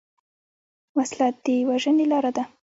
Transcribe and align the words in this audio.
وسله 0.97 1.27
د 1.43 1.47
وژنې 1.69 2.05
لاره 2.11 2.31
ده 2.35 2.43